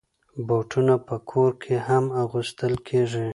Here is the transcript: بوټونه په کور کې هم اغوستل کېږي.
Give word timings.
بوټونه 0.47 0.93
په 1.07 1.15
کور 1.29 1.51
کې 1.63 1.75
هم 1.87 2.05
اغوستل 2.23 2.73
کېږي. 2.87 3.27